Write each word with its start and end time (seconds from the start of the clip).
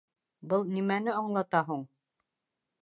—Был 0.53 0.65
нимәне 0.77 1.13
аңлата 1.19 1.63
һуң? 1.71 1.87